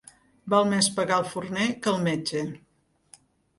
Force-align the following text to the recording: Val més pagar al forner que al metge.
Val 0.53 0.63
més 0.71 0.89
pagar 0.95 1.19
al 1.19 1.29
forner 1.35 1.67
que 1.85 1.93
al 1.93 2.01
metge. 2.09 2.45